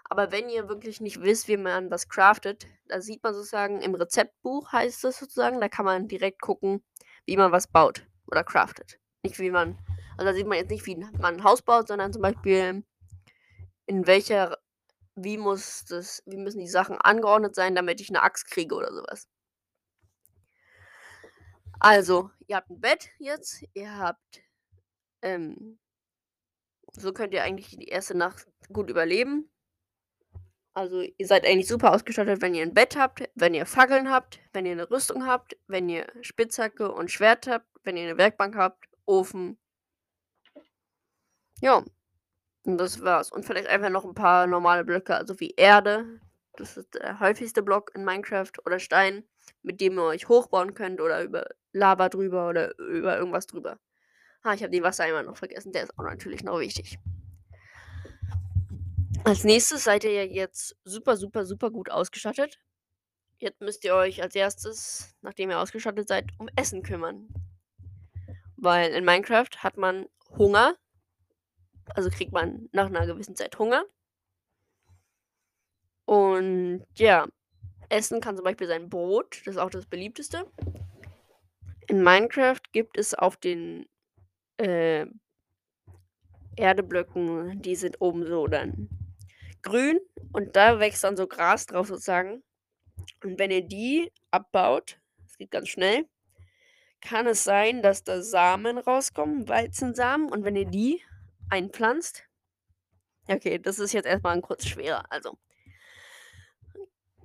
Aber 0.04 0.32
wenn 0.32 0.48
ihr 0.48 0.68
wirklich 0.68 1.00
nicht 1.00 1.22
wisst, 1.22 1.46
wie 1.46 1.56
man 1.56 1.90
was 1.90 2.08
craftet, 2.08 2.66
da 2.88 3.00
sieht 3.00 3.22
man 3.22 3.32
sozusagen 3.32 3.80
im 3.80 3.94
Rezeptbuch 3.94 4.72
heißt 4.72 5.04
es 5.04 5.18
sozusagen, 5.18 5.60
da 5.60 5.68
kann 5.68 5.84
man 5.84 6.08
direkt 6.08 6.42
gucken, 6.42 6.82
wie 7.26 7.36
man 7.36 7.52
was 7.52 7.68
baut 7.68 8.04
oder 8.26 8.42
craftet. 8.42 8.98
Nicht 9.22 9.38
wie 9.38 9.52
man, 9.52 9.78
also 10.18 10.24
da 10.24 10.34
sieht 10.34 10.48
man 10.48 10.58
jetzt 10.58 10.70
nicht, 10.70 10.84
wie 10.86 10.96
man 10.96 11.36
ein 11.36 11.44
Haus 11.44 11.62
baut, 11.62 11.86
sondern 11.86 12.12
zum 12.12 12.22
Beispiel 12.22 12.82
in 13.86 14.06
welcher, 14.08 14.58
wie 15.24 15.38
muss 15.38 15.84
das, 15.84 16.22
wie 16.26 16.36
müssen 16.36 16.60
die 16.60 16.68
Sachen 16.68 16.96
angeordnet 16.98 17.54
sein, 17.54 17.74
damit 17.74 18.00
ich 18.00 18.08
eine 18.08 18.22
Axt 18.22 18.50
kriege 18.50 18.74
oder 18.74 18.92
sowas. 18.92 19.28
Also, 21.78 22.30
ihr 22.46 22.56
habt 22.56 22.70
ein 22.70 22.80
Bett 22.80 23.10
jetzt, 23.18 23.64
ihr 23.74 23.96
habt, 23.96 24.42
ähm, 25.22 25.78
so 26.92 27.12
könnt 27.12 27.32
ihr 27.32 27.42
eigentlich 27.42 27.76
die 27.76 27.88
erste 27.88 28.16
Nacht 28.16 28.46
gut 28.72 28.90
überleben. 28.90 29.50
Also, 30.74 31.00
ihr 31.00 31.26
seid 31.26 31.44
eigentlich 31.46 31.68
super 31.68 31.92
ausgestattet, 31.92 32.42
wenn 32.42 32.54
ihr 32.54 32.62
ein 32.62 32.74
Bett 32.74 32.96
habt, 32.96 33.28
wenn 33.34 33.54
ihr 33.54 33.66
Fackeln 33.66 34.10
habt, 34.10 34.40
wenn 34.52 34.66
ihr 34.66 34.72
eine 34.72 34.90
Rüstung 34.90 35.26
habt, 35.26 35.56
wenn 35.66 35.88
ihr 35.88 36.06
Spitzhacke 36.20 36.92
und 36.92 37.10
Schwert 37.10 37.46
habt, 37.46 37.66
wenn 37.82 37.96
ihr 37.96 38.04
eine 38.04 38.18
Werkbank 38.18 38.56
habt, 38.56 38.86
Ofen. 39.06 39.58
Ja, 41.60 41.84
und 42.72 42.78
das 42.78 43.02
war's. 43.02 43.30
Und 43.30 43.44
vielleicht 43.44 43.66
einfach 43.66 43.90
noch 43.90 44.04
ein 44.04 44.14
paar 44.14 44.46
normale 44.46 44.84
Blöcke, 44.84 45.16
also 45.16 45.38
wie 45.40 45.50
Erde. 45.56 46.20
Das 46.56 46.76
ist 46.76 46.94
der 46.94 47.20
häufigste 47.20 47.62
Block 47.62 47.90
in 47.94 48.04
Minecraft 48.04 48.52
oder 48.66 48.78
Stein, 48.78 49.24
mit 49.62 49.80
dem 49.80 49.98
ihr 49.98 50.04
euch 50.04 50.28
hochbauen 50.28 50.74
könnt 50.74 51.00
oder 51.00 51.22
über 51.22 51.46
Lava 51.72 52.08
drüber 52.08 52.48
oder 52.48 52.76
über 52.78 53.16
irgendwas 53.16 53.46
drüber. 53.46 53.78
Ah, 54.42 54.54
ich 54.54 54.62
habe 54.62 54.70
den 54.70 54.82
Wassereimer 54.82 55.22
noch 55.22 55.36
vergessen. 55.36 55.72
Der 55.72 55.84
ist 55.84 55.98
auch 55.98 56.04
natürlich 56.04 56.42
noch 56.42 56.58
wichtig. 56.58 56.98
Als 59.24 59.44
nächstes 59.44 59.84
seid 59.84 60.04
ihr 60.04 60.12
ja 60.12 60.22
jetzt 60.24 60.76
super, 60.84 61.16
super, 61.16 61.44
super 61.44 61.70
gut 61.70 61.90
ausgestattet. 61.90 62.58
Jetzt 63.38 63.60
müsst 63.60 63.84
ihr 63.84 63.94
euch 63.94 64.22
als 64.22 64.34
erstes, 64.34 65.14
nachdem 65.20 65.50
ihr 65.50 65.58
ausgestattet 65.58 66.08
seid, 66.08 66.30
um 66.38 66.48
Essen 66.56 66.82
kümmern. 66.82 67.28
Weil 68.56 68.92
in 68.92 69.04
Minecraft 69.04 69.50
hat 69.58 69.76
man 69.76 70.06
Hunger. 70.36 70.74
Also 71.94 72.10
kriegt 72.10 72.32
man 72.32 72.68
nach 72.72 72.86
einer 72.86 73.06
gewissen 73.06 73.36
Zeit 73.36 73.58
Hunger. 73.58 73.84
Und 76.04 76.84
ja, 76.96 77.26
Essen 77.88 78.20
kann 78.20 78.36
zum 78.36 78.44
Beispiel 78.44 78.66
sein 78.66 78.88
Brot. 78.88 79.42
Das 79.44 79.54
ist 79.54 79.60
auch 79.60 79.70
das 79.70 79.86
beliebteste. 79.86 80.50
In 81.88 82.02
Minecraft 82.02 82.60
gibt 82.72 82.96
es 82.96 83.14
auf 83.14 83.36
den 83.36 83.86
äh, 84.58 85.06
Erdeblöcken, 86.56 87.62
die 87.62 87.74
sind 87.74 88.00
oben 88.00 88.26
so 88.26 88.46
dann 88.46 88.88
grün 89.62 89.98
und 90.32 90.56
da 90.56 90.78
wächst 90.78 91.04
dann 91.04 91.16
so 91.16 91.26
Gras 91.26 91.66
drauf 91.66 91.88
sozusagen. 91.88 92.42
Und 93.22 93.38
wenn 93.38 93.50
ihr 93.50 93.62
die 93.62 94.12
abbaut, 94.30 95.00
das 95.22 95.36
geht 95.36 95.50
ganz 95.50 95.68
schnell, 95.68 96.06
kann 97.00 97.26
es 97.26 97.44
sein, 97.44 97.82
dass 97.82 98.04
da 98.04 98.22
Samen 98.22 98.78
rauskommen, 98.78 99.48
Weizensamen. 99.48 100.30
Und 100.30 100.44
wenn 100.44 100.56
ihr 100.56 100.66
die 100.66 101.00
einpflanzt, 101.50 102.24
okay, 103.28 103.58
das 103.58 103.78
ist 103.78 103.92
jetzt 103.92 104.06
erstmal 104.06 104.36
ein 104.36 104.42
kurz 104.42 104.66
schwerer. 104.66 105.04
Also, 105.10 105.38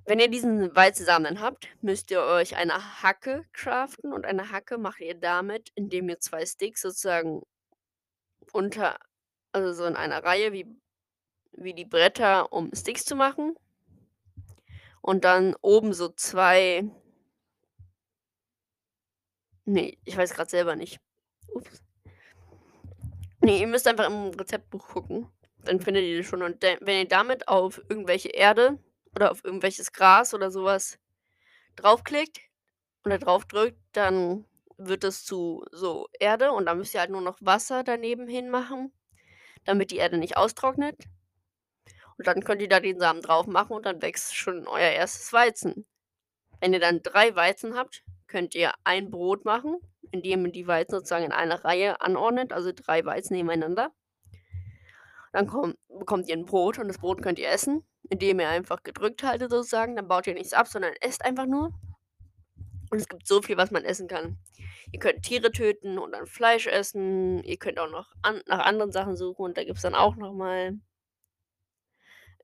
wenn 0.06 0.20
ihr 0.20 0.28
diesen 0.28 0.74
Weizensamen 0.76 1.40
habt, 1.40 1.68
müsst 1.82 2.12
ihr 2.12 2.22
euch 2.22 2.54
eine 2.56 3.02
Hacke 3.02 3.44
craften. 3.52 4.12
Und 4.12 4.24
eine 4.24 4.52
Hacke 4.52 4.78
macht 4.78 5.00
ihr 5.00 5.14
damit, 5.14 5.72
indem 5.74 6.08
ihr 6.08 6.20
zwei 6.20 6.46
Sticks 6.46 6.82
sozusagen 6.82 7.42
unter, 8.52 8.98
also 9.50 9.72
so 9.72 9.84
in 9.84 9.96
einer 9.96 10.22
Reihe 10.22 10.52
wie, 10.52 10.66
wie 11.52 11.74
die 11.74 11.84
Bretter, 11.84 12.52
um 12.52 12.70
Sticks 12.72 13.04
zu 13.04 13.16
machen. 13.16 13.56
Und 15.00 15.24
dann 15.24 15.56
oben 15.60 15.92
so 15.92 16.08
zwei. 16.08 16.88
Nee, 19.64 19.98
ich 20.04 20.16
weiß 20.16 20.34
gerade 20.34 20.50
selber 20.50 20.76
nicht. 20.76 21.00
Ups. 21.48 21.85
Nee, 23.46 23.60
ihr 23.60 23.68
müsst 23.68 23.86
einfach 23.86 24.08
im 24.08 24.30
Rezeptbuch 24.30 24.88
gucken. 24.88 25.28
Dann 25.62 25.80
findet 25.80 26.02
ihr 26.02 26.18
das 26.18 26.26
schon. 26.26 26.42
Und 26.42 26.60
wenn 26.62 26.98
ihr 26.98 27.06
damit 27.06 27.46
auf 27.46 27.80
irgendwelche 27.88 28.30
Erde 28.30 28.76
oder 29.14 29.30
auf 29.30 29.44
irgendwelches 29.44 29.92
Gras 29.92 30.34
oder 30.34 30.50
sowas 30.50 30.98
draufklickt 31.76 32.40
oder 33.04 33.18
drauf 33.18 33.44
drückt, 33.44 33.78
dann 33.92 34.46
wird 34.78 35.04
es 35.04 35.24
zu 35.24 35.64
so 35.70 36.08
Erde 36.18 36.50
und 36.50 36.66
dann 36.66 36.78
müsst 36.78 36.92
ihr 36.94 36.98
halt 36.98 37.10
nur 37.10 37.20
noch 37.20 37.38
Wasser 37.40 37.84
daneben 37.84 38.26
hin 38.26 38.50
machen, 38.50 38.92
damit 39.64 39.92
die 39.92 39.98
Erde 39.98 40.18
nicht 40.18 40.36
austrocknet. 40.36 40.96
Und 42.18 42.26
dann 42.26 42.42
könnt 42.42 42.62
ihr 42.62 42.68
da 42.68 42.80
den 42.80 42.98
Samen 42.98 43.22
drauf 43.22 43.46
machen 43.46 43.76
und 43.76 43.86
dann 43.86 44.02
wächst 44.02 44.34
schon 44.34 44.66
euer 44.66 44.90
erstes 44.90 45.32
Weizen. 45.32 45.86
Wenn 46.58 46.72
ihr 46.72 46.80
dann 46.80 47.00
drei 47.00 47.36
Weizen 47.36 47.76
habt, 47.76 48.02
könnt 48.26 48.56
ihr 48.56 48.72
ein 48.82 49.08
Brot 49.08 49.44
machen, 49.44 49.76
indem 50.10 50.46
ihr 50.46 50.52
die 50.52 50.66
Weizen 50.66 50.92
sozusagen 50.92 51.24
in 51.24 51.32
einer 51.32 51.64
Reihe 51.64 52.00
anordnet, 52.00 52.52
also 52.52 52.72
drei 52.74 53.04
Weizen 53.04 53.36
nebeneinander. 53.36 53.92
Dann 55.32 55.46
kommt, 55.46 55.76
bekommt 55.88 56.28
ihr 56.28 56.36
ein 56.36 56.46
Brot 56.46 56.78
und 56.78 56.88
das 56.88 56.98
Brot 56.98 57.22
könnt 57.22 57.38
ihr 57.38 57.50
essen, 57.50 57.84
indem 58.08 58.40
ihr 58.40 58.48
einfach 58.48 58.82
gedrückt 58.82 59.22
haltet 59.22 59.50
sozusagen. 59.50 59.96
Dann 59.96 60.08
baut 60.08 60.26
ihr 60.26 60.34
nichts 60.34 60.52
ab, 60.52 60.66
sondern 60.66 60.94
esst 61.00 61.24
einfach 61.24 61.46
nur. 61.46 61.74
Und 62.90 62.98
es 62.98 63.08
gibt 63.08 63.26
so 63.26 63.42
viel, 63.42 63.56
was 63.56 63.70
man 63.70 63.84
essen 63.84 64.08
kann. 64.08 64.38
Ihr 64.92 65.00
könnt 65.00 65.22
Tiere 65.22 65.50
töten 65.50 65.98
und 65.98 66.12
dann 66.12 66.26
Fleisch 66.26 66.66
essen. 66.66 67.42
Ihr 67.42 67.58
könnt 67.58 67.78
auch 67.78 67.90
noch 67.90 68.14
an, 68.22 68.40
nach 68.46 68.60
anderen 68.60 68.92
Sachen 68.92 69.16
suchen 69.16 69.44
und 69.44 69.58
da 69.58 69.64
gibt 69.64 69.76
es 69.76 69.82
dann 69.82 69.94
auch 69.94 70.16
nochmal. 70.16 70.78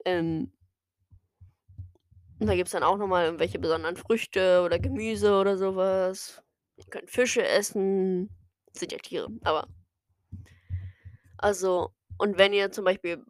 Ähm, 0.04 0.52
da 2.40 2.54
gibt 2.56 2.66
es 2.66 2.72
dann 2.72 2.82
auch 2.82 2.96
nochmal 2.96 3.26
irgendwelche 3.26 3.60
besonderen 3.60 3.96
Früchte 3.96 4.62
oder 4.64 4.80
Gemüse 4.80 5.38
oder 5.38 5.56
sowas. 5.56 6.42
Könnt 6.90 7.10
Fische 7.10 7.46
essen. 7.46 8.30
Sind 8.72 8.92
ja 8.92 8.98
Tiere, 8.98 9.28
aber. 9.42 9.68
Also, 11.38 11.92
und 12.18 12.38
wenn 12.38 12.52
ihr 12.52 12.70
zum 12.70 12.84
Beispiel, 12.84 13.24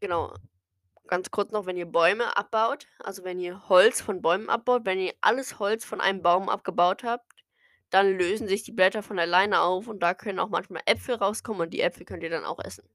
genau, 0.00 0.34
ganz 1.06 1.30
kurz 1.30 1.52
noch, 1.52 1.66
wenn 1.66 1.76
ihr 1.76 1.86
Bäume 1.86 2.36
abbaut, 2.36 2.86
also 2.98 3.24
wenn 3.24 3.40
ihr 3.40 3.68
Holz 3.68 4.00
von 4.00 4.22
Bäumen 4.22 4.50
abbaut, 4.50 4.84
wenn 4.84 4.98
ihr 4.98 5.14
alles 5.20 5.58
Holz 5.58 5.84
von 5.84 6.00
einem 6.00 6.22
Baum 6.22 6.48
abgebaut 6.48 7.04
habt, 7.04 7.32
dann 7.90 8.18
lösen 8.18 8.48
sich 8.48 8.62
die 8.64 8.72
Blätter 8.72 9.02
von 9.02 9.18
alleine 9.18 9.60
auf 9.60 9.88
und 9.88 10.00
da 10.02 10.14
können 10.14 10.38
auch 10.38 10.48
manchmal 10.48 10.82
Äpfel 10.86 11.14
rauskommen 11.14 11.62
und 11.62 11.70
die 11.70 11.80
Äpfel 11.80 12.04
könnt 12.04 12.22
ihr 12.22 12.30
dann 12.30 12.44
auch 12.44 12.58
essen. 12.58 12.88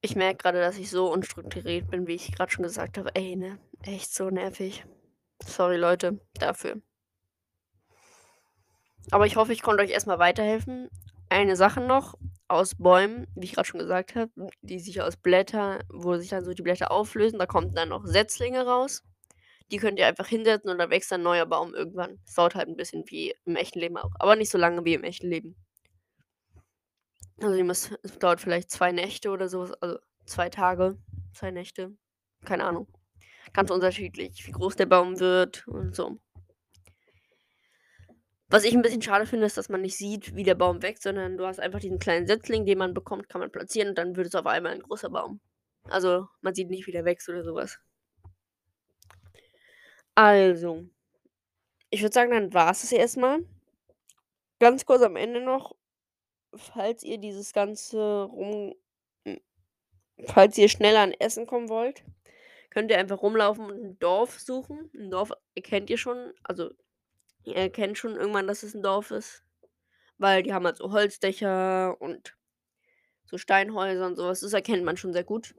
Ich 0.00 0.14
merke 0.14 0.38
gerade, 0.38 0.60
dass 0.60 0.78
ich 0.78 0.90
so 0.90 1.12
unstrukturiert 1.12 1.90
bin, 1.90 2.06
wie 2.06 2.14
ich 2.14 2.32
gerade 2.32 2.52
schon 2.52 2.62
gesagt 2.62 2.98
habe. 2.98 3.10
Ey, 3.14 3.34
ne? 3.34 3.58
Echt 3.82 4.14
so 4.14 4.30
nervig. 4.30 4.84
Sorry, 5.44 5.76
Leute, 5.76 6.20
dafür. 6.34 6.80
Aber 9.10 9.26
ich 9.26 9.36
hoffe, 9.36 9.52
ich 9.52 9.62
konnte 9.62 9.82
euch 9.82 9.90
erstmal 9.90 10.18
weiterhelfen. 10.18 10.88
Eine 11.30 11.56
Sache 11.56 11.80
noch 11.80 12.14
aus 12.48 12.74
Bäumen, 12.74 13.26
wie 13.34 13.44
ich 13.44 13.52
gerade 13.52 13.68
schon 13.68 13.80
gesagt 13.80 14.14
habe, 14.14 14.30
die 14.62 14.80
sich 14.80 15.02
aus 15.02 15.16
Blättern, 15.16 15.82
wo 15.92 16.16
sich 16.16 16.30
dann 16.30 16.44
so 16.44 16.52
die 16.54 16.62
Blätter 16.62 16.90
auflösen, 16.90 17.38
da 17.38 17.46
kommen 17.46 17.74
dann 17.74 17.90
noch 17.90 18.06
Setzlinge 18.06 18.64
raus. 18.66 19.02
Die 19.70 19.76
könnt 19.76 19.98
ihr 19.98 20.06
einfach 20.06 20.26
hinsetzen 20.26 20.70
und 20.70 20.78
da 20.78 20.88
wächst 20.88 21.12
ein 21.12 21.22
neuer 21.22 21.44
Baum 21.44 21.74
irgendwann. 21.74 22.18
Das 22.24 22.34
dauert 22.34 22.54
halt 22.54 22.68
ein 22.68 22.76
bisschen 22.76 23.04
wie 23.08 23.34
im 23.44 23.56
echten 23.56 23.80
Leben 23.80 23.98
auch, 23.98 24.10
aber 24.18 24.36
nicht 24.36 24.50
so 24.50 24.56
lange 24.56 24.84
wie 24.84 24.94
im 24.94 25.04
echten 25.04 25.28
Leben. 25.28 25.56
Also 27.40 27.54
es 28.02 28.18
dauert 28.18 28.40
vielleicht 28.40 28.70
zwei 28.70 28.90
Nächte 28.92 29.30
oder 29.30 29.48
so, 29.48 29.72
also 29.80 29.98
zwei 30.24 30.48
Tage, 30.48 30.98
zwei 31.32 31.50
Nächte, 31.50 31.92
keine 32.44 32.64
Ahnung. 32.64 32.88
Ganz 33.52 33.70
unterschiedlich, 33.70 34.46
wie 34.46 34.52
groß 34.52 34.76
der 34.76 34.86
Baum 34.86 35.18
wird 35.20 35.66
und 35.68 35.94
so. 35.94 36.18
Was 38.50 38.64
ich 38.64 38.74
ein 38.74 38.82
bisschen 38.82 39.02
schade 39.02 39.26
finde, 39.26 39.46
ist, 39.46 39.58
dass 39.58 39.68
man 39.68 39.82
nicht 39.82 39.96
sieht, 39.96 40.34
wie 40.34 40.42
der 40.42 40.54
Baum 40.54 40.82
wächst, 40.82 41.02
sondern 41.02 41.36
du 41.36 41.46
hast 41.46 41.60
einfach 41.60 41.80
diesen 41.80 41.98
kleinen 41.98 42.26
Setzling, 42.26 42.64
den 42.64 42.78
man 42.78 42.94
bekommt, 42.94 43.28
kann 43.28 43.40
man 43.40 43.52
platzieren 43.52 43.90
und 43.90 43.98
dann 43.98 44.16
wird 44.16 44.28
es 44.28 44.34
auf 44.34 44.46
einmal 44.46 44.72
ein 44.72 44.82
großer 44.82 45.10
Baum. 45.10 45.40
Also, 45.84 46.28
man 46.40 46.54
sieht 46.54 46.70
nicht, 46.70 46.86
wie 46.86 46.92
der 46.92 47.04
wächst 47.04 47.28
oder 47.28 47.44
sowas. 47.44 47.78
Also, 50.14 50.88
ich 51.90 52.02
würde 52.02 52.14
sagen, 52.14 52.30
dann 52.30 52.54
war 52.54 52.70
es 52.70 52.84
es 52.84 52.92
erstmal. 52.92 53.44
Ganz 54.60 54.86
kurz 54.86 55.02
am 55.02 55.16
Ende 55.16 55.40
noch, 55.40 55.76
falls 56.54 57.02
ihr 57.02 57.18
dieses 57.18 57.52
ganze 57.52 58.24
rum 58.24 58.74
falls 60.26 60.58
ihr 60.58 60.68
schneller 60.68 61.00
an 61.00 61.12
Essen 61.12 61.46
kommen 61.46 61.68
wollt, 61.68 62.02
könnt 62.70 62.90
ihr 62.90 62.98
einfach 62.98 63.22
rumlaufen 63.22 63.64
und 63.64 63.82
ein 63.82 63.98
Dorf 63.98 64.38
suchen. 64.38 64.90
Ein 64.94 65.10
Dorf 65.10 65.32
erkennt 65.54 65.90
ihr 65.90 65.98
schon, 65.98 66.32
also 66.42 66.70
Ihr 67.48 67.56
erkennt 67.56 67.96
schon 67.96 68.14
irgendwann, 68.14 68.46
dass 68.46 68.62
es 68.62 68.74
ein 68.74 68.82
Dorf 68.82 69.10
ist. 69.10 69.42
Weil 70.18 70.42
die 70.42 70.52
haben 70.52 70.66
halt 70.66 70.76
so 70.76 70.92
Holzdächer 70.92 71.98
und 71.98 72.36
so 73.24 73.38
Steinhäuser 73.38 74.06
und 74.06 74.16
sowas. 74.16 74.40
Das 74.40 74.52
erkennt 74.52 74.84
man 74.84 74.98
schon 74.98 75.14
sehr 75.14 75.24
gut. 75.24 75.54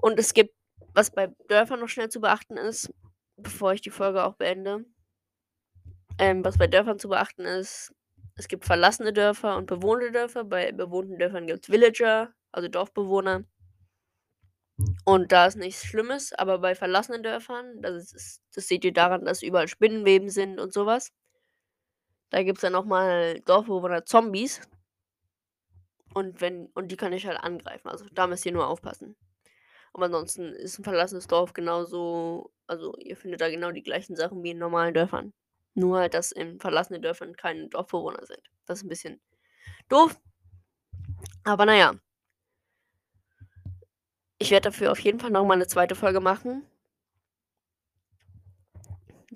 Und 0.00 0.18
es 0.18 0.34
gibt, 0.34 0.54
was 0.92 1.12
bei 1.12 1.28
Dörfern 1.48 1.78
noch 1.78 1.88
schnell 1.88 2.08
zu 2.08 2.20
beachten 2.20 2.56
ist, 2.56 2.92
bevor 3.36 3.74
ich 3.74 3.80
die 3.80 3.90
Folge 3.90 4.24
auch 4.24 4.34
beende. 4.34 4.84
Ähm, 6.18 6.44
was 6.44 6.58
bei 6.58 6.66
Dörfern 6.66 6.98
zu 6.98 7.08
beachten 7.08 7.44
ist, 7.44 7.94
es 8.34 8.48
gibt 8.48 8.64
verlassene 8.64 9.12
Dörfer 9.12 9.56
und 9.56 9.66
bewohnte 9.66 10.10
Dörfer. 10.10 10.42
Bei 10.42 10.72
bewohnten 10.72 11.18
Dörfern 11.18 11.46
gibt's 11.46 11.68
Villager, 11.68 12.34
also 12.50 12.68
Dorfbewohner. 12.68 13.44
Und 15.06 15.32
da 15.32 15.46
ist 15.46 15.56
nichts 15.56 15.84
Schlimmes, 15.84 16.32
aber 16.32 16.58
bei 16.58 16.74
verlassenen 16.76 17.22
Dörfern, 17.24 17.82
das 17.82 18.12
ist 18.12 18.40
das 18.54 18.68
seht 18.68 18.84
ihr 18.84 18.92
daran, 18.92 19.24
dass 19.24 19.42
überall 19.42 19.66
Spinnenweben 19.68 20.28
sind 20.30 20.60
und 20.60 20.72
so 20.72 20.86
was. 20.86 21.10
Da 22.32 22.42
gibt's 22.42 22.62
dann 22.62 22.72
noch 22.72 22.86
mal 22.86 23.40
Dorfbewohner-Zombies. 23.44 24.62
Und 26.14 26.40
wenn 26.40 26.66
und 26.74 26.88
die 26.92 26.96
können 26.96 27.12
dich 27.12 27.26
halt 27.26 27.38
angreifen. 27.42 27.88
Also, 27.88 28.04
da 28.12 28.26
müsst 28.26 28.44
ihr 28.46 28.52
nur 28.52 28.66
aufpassen. 28.68 29.16
Aber 29.94 30.06
ansonsten 30.06 30.52
ist 30.54 30.78
'n 30.80 30.84
verlassenes 30.84 31.26
Dorf 31.28 31.52
genauso 31.54 32.52
also, 32.68 32.96
ihr 32.98 33.16
findet 33.16 33.40
da 33.42 33.50
genau 33.50 33.72
die 33.72 33.82
gleichen 33.82 34.16
Sachen 34.16 34.42
wie 34.44 34.52
in 34.52 34.58
normalen 34.58 34.94
Dörfern. 34.94 35.32
Nur 35.74 35.98
halt, 36.00 36.14
dass 36.14 36.32
in 36.32 36.60
verlassenen 36.60 37.02
Dörfern 37.02 37.36
keine 37.36 37.68
Dorfbewohner 37.68 38.24
sind. 38.26 38.40
Das 38.66 38.80
ist 38.80 38.84
'n 38.86 38.88
bisschen 38.90 39.20
doof. 39.88 40.20
Aber 41.44 41.66
na 41.66 41.74
ja. 41.76 41.94
Ich 44.42 44.50
werde 44.50 44.70
dafür 44.70 44.90
auf 44.90 44.98
jeden 44.98 45.20
Fall 45.20 45.30
noch 45.30 45.46
mal 45.46 45.54
'ne 45.56 45.68
zweite 45.68 45.94
Folge 45.94 46.18
machen. 46.18 46.66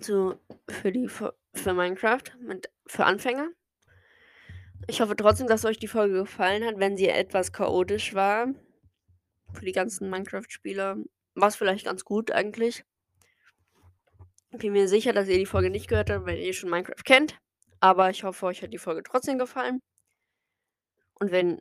Zu 0.00 0.34
für 0.68 0.90
die 0.90 1.06
für 1.06 1.32
Minecraft 1.64 2.24
mit 2.40 2.70
für 2.88 3.04
Anfänger. 3.04 3.50
Ich 4.88 5.00
hoffe 5.00 5.14
trotzdem, 5.14 5.46
dass 5.46 5.64
euch 5.64 5.78
die 5.78 5.86
Folge 5.86 6.14
gefallen 6.14 6.64
hat, 6.64 6.80
wenn 6.80 6.96
sie 6.96 7.08
etwas 7.08 7.52
chaotisch 7.52 8.14
war. 8.14 8.48
Für 9.52 9.64
die 9.64 9.70
ganzen 9.70 10.10
Minecraft-Spieler 10.10 10.96
war's 11.36 11.54
vielleicht 11.54 11.84
ganz 11.84 12.04
gut 12.04 12.32
eigentlich. 12.32 12.84
Bin 14.50 14.72
mir 14.72 14.88
sicher, 14.88 15.12
dass 15.12 15.28
ihr 15.28 15.38
die 15.38 15.46
Folge 15.46 15.70
nicht 15.70 15.86
gehört 15.86 16.10
habt, 16.10 16.26
weil 16.26 16.38
ihr 16.38 16.52
schon 16.52 16.68
Minecraft 16.68 17.04
kennt. 17.04 17.38
Aber 17.78 18.10
ich 18.10 18.24
hoffe, 18.24 18.46
euch 18.46 18.60
hat 18.60 18.72
die 18.72 18.78
Folge 18.78 19.04
trotzdem 19.04 19.38
gefallen. 19.38 19.80
Und 21.14 21.30
wenn 21.30 21.60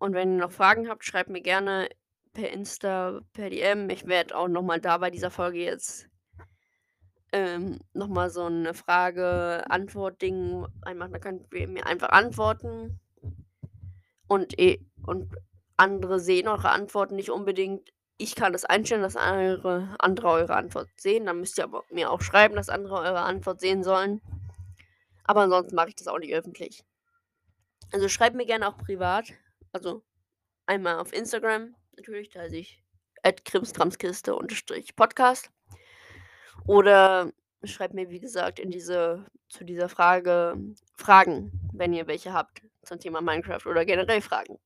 und 0.00 0.12
wenn 0.12 0.32
ihr 0.32 0.40
noch 0.40 0.52
Fragen 0.52 0.88
habt, 0.88 1.04
schreibt 1.04 1.30
mir 1.30 1.40
gerne 1.40 1.88
per 2.36 2.52
Insta, 2.52 3.20
per 3.32 3.48
DM. 3.48 3.88
Ich 3.88 4.06
werde 4.06 4.36
auch 4.36 4.48
noch 4.48 4.62
mal 4.62 4.78
da 4.78 4.98
bei 4.98 5.10
dieser 5.10 5.30
Folge 5.30 5.58
jetzt 5.58 6.06
ähm, 7.32 7.78
noch 7.94 8.08
mal 8.08 8.28
so 8.28 8.48
'ne 8.48 8.74
Frage-Antwort-Ding 8.74 10.66
reinmachen. 10.84 11.12
Da 11.12 11.18
könnt 11.18 11.52
ihr 11.54 11.66
mir 11.66 11.86
einfach 11.86 12.10
antworten. 12.10 13.00
Und 14.28 14.58
e 14.58 14.78
und 15.06 15.34
andere 15.78 16.20
sehen 16.20 16.48
eure 16.48 16.70
Antworten 16.70 17.16
nicht 17.16 17.30
unbedingt. 17.30 17.88
Ich 18.18 18.34
kann 18.34 18.52
das 18.52 18.64
einstellen, 18.66 19.02
dass 19.02 19.16
eure 19.16 19.94
andere 19.98 20.28
eure 20.28 20.56
Antwort 20.56 20.88
sehen. 20.96 21.26
Dann 21.26 21.40
müsst 21.40 21.58
ihr 21.58 21.64
aber 21.64 21.84
mir 21.90 22.10
auch 22.10 22.20
schreiben, 22.20 22.56
dass 22.56 22.68
andere 22.68 22.96
eure 22.96 23.20
Antwort 23.22 23.60
sehen 23.60 23.82
sollen. 23.82 24.20
Aber 25.24 25.42
ansonsten 25.42 25.74
mache 25.74 25.88
ich 25.88 25.96
das 25.96 26.08
auch 26.08 26.18
nicht 26.18 26.34
öffentlich. 26.34 26.84
Also, 27.92 28.08
schreibt 28.08 28.36
mir 28.36 28.46
gerne 28.46 28.68
auch 28.68 28.76
privat. 28.76 29.32
Also, 29.72 30.02
einmal 30.66 30.98
auf 30.98 31.12
Instagram 31.12 31.74
natürlich, 31.96 32.36
heiße 32.36 32.56
ich 32.56 32.82
@krimskramskiste_podcast. 33.22 35.50
Oder 36.66 37.32
schreibt 37.64 37.94
mir, 37.94 38.10
wie 38.10 38.20
gesagt, 38.20 38.58
in 38.58 38.70
diese 38.70 39.24
zu 39.48 39.64
dieser 39.64 39.88
Frage 39.88 40.56
Fragen, 40.94 41.52
wenn 41.72 41.92
ihr 41.92 42.06
welche 42.06 42.32
habt 42.32 42.62
zum 42.82 43.00
Thema 43.00 43.20
Minecraft 43.20 43.66
oder 43.66 43.84
generell 43.84 44.20
Fragen. 44.20 44.58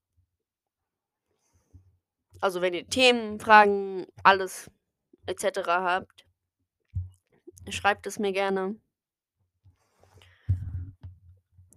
Also, 2.40 2.62
wenn 2.62 2.74
ihr 2.74 2.88
Themen, 2.88 3.40
Fragen, 3.40 4.06
alles 4.22 4.70
et 5.26 5.40
cetera 5.40 5.82
habt 5.82 6.26
schreibt 7.68 8.06
es 8.06 8.18
mir 8.18 8.32
gerne. 8.32 8.76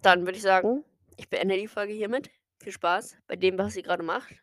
Dann 0.02 0.24
würde 0.24 0.36
ich 0.36 0.42
sagen, 0.42 0.84
ich 1.16 1.28
beende 1.28 1.56
die 1.56 1.68
Folge 1.68 1.92
hiermit. 1.92 2.30
Viel 2.60 2.72
Spaß 2.72 3.18
bei 3.26 3.36
dem, 3.36 3.58
was 3.58 3.76
ihr 3.76 3.82
grade 3.82 4.02
macht. 4.02 4.34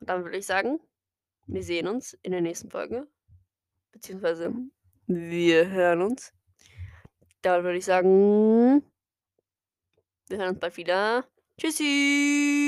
Und 0.00 0.10
dann 0.10 0.24
würde 0.24 0.38
ich 0.38 0.46
sagen, 0.46 0.80
wir 1.46 1.62
sehen 1.62 1.88
uns 1.88 2.14
in 2.22 2.32
der 2.32 2.40
nächsten 2.40 2.70
Folge. 2.70 3.06
Beziehungsweise 3.92 4.52
wir 5.06 5.68
hören 5.70 6.02
uns. 6.02 6.32
Dann 7.42 7.62
würde 7.62 7.78
ich 7.78 7.84
sagen 7.84 8.82
wir 10.28 10.38
hören 10.38 10.50
uns 10.50 10.60
bald 10.60 10.76
wieder. 10.76 11.24
Tschüssi. 11.58 12.65